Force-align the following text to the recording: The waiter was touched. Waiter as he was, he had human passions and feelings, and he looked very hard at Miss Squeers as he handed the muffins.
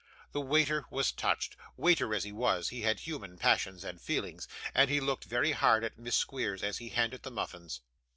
The 0.31 0.41
waiter 0.41 0.85
was 0.89 1.11
touched. 1.11 1.55
Waiter 1.77 2.15
as 2.15 2.23
he 2.23 2.31
was, 2.31 2.69
he 2.69 2.81
had 2.81 3.01
human 3.01 3.37
passions 3.37 3.83
and 3.83 4.01
feelings, 4.01 4.47
and 4.73 4.89
he 4.89 4.99
looked 4.99 5.25
very 5.25 5.51
hard 5.51 5.83
at 5.83 5.99
Miss 5.99 6.15
Squeers 6.15 6.63
as 6.63 6.79
he 6.79 6.89
handed 6.89 7.21
the 7.21 7.29
muffins. 7.29 7.81